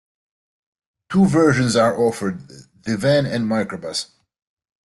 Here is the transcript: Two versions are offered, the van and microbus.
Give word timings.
Two 1.11 1.27
versions 1.27 1.75
are 1.75 1.95
offered, 1.95 2.47
the 2.47 2.97
van 2.97 3.27
and 3.27 3.45
microbus. 3.45 4.07